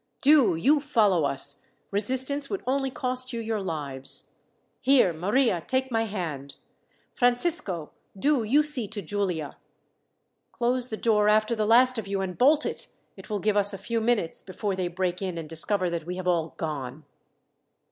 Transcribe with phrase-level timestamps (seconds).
[0.23, 1.61] "Do you follow us.
[1.91, 4.31] Resistance would only cost you your lives.
[4.79, 6.55] "Here, Maria, take my hand.
[7.13, 9.57] "Francisco, do you see to Giulia.
[10.53, 12.87] "Close the door after the last of you, and bolt it.
[13.15, 16.15] It will give us a few minutes, before they break in and discover that we
[16.15, 17.05] have all gone.